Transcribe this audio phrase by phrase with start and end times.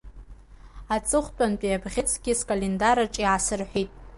[0.95, 3.91] Аҵыхәтәантәи абӷьыцгьы скалендараҿ иаасырҳәит…